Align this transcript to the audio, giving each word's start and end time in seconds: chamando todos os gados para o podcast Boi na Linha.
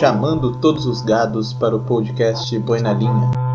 chamando 0.00 0.52
todos 0.52 0.86
os 0.86 1.02
gados 1.02 1.52
para 1.52 1.76
o 1.76 1.80
podcast 1.80 2.58
Boi 2.60 2.80
na 2.80 2.94
Linha. 2.94 3.49